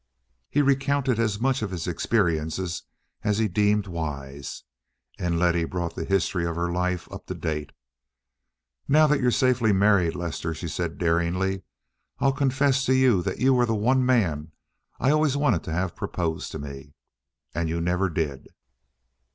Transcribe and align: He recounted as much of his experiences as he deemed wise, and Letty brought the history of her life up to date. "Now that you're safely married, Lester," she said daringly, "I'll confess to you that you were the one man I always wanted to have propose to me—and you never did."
He 0.49 0.63
recounted 0.63 1.19
as 1.19 1.39
much 1.39 1.61
of 1.61 1.69
his 1.69 1.85
experiences 1.85 2.81
as 3.23 3.37
he 3.37 3.47
deemed 3.47 3.85
wise, 3.85 4.63
and 5.19 5.37
Letty 5.37 5.63
brought 5.63 5.93
the 5.95 6.05
history 6.05 6.43
of 6.43 6.55
her 6.55 6.71
life 6.71 7.07
up 7.11 7.27
to 7.27 7.35
date. 7.35 7.71
"Now 8.87 9.05
that 9.05 9.21
you're 9.21 9.29
safely 9.29 9.71
married, 9.71 10.15
Lester," 10.15 10.55
she 10.55 10.67
said 10.67 10.97
daringly, 10.97 11.61
"I'll 12.17 12.33
confess 12.33 12.83
to 12.85 12.95
you 12.95 13.21
that 13.21 13.37
you 13.37 13.53
were 13.53 13.67
the 13.67 13.75
one 13.75 14.03
man 14.03 14.53
I 14.99 15.11
always 15.11 15.37
wanted 15.37 15.61
to 15.65 15.71
have 15.71 15.95
propose 15.95 16.49
to 16.49 16.57
me—and 16.57 17.69
you 17.69 17.79
never 17.79 18.09
did." 18.09 18.47